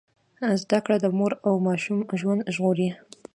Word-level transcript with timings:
زده 0.61 0.79
کړه 0.85 0.97
د 1.01 1.05
مور 1.17 1.31
او 1.47 1.53
ماشوم 1.67 1.99
ژوند 2.19 2.41
ژغوري۔ 2.55 2.89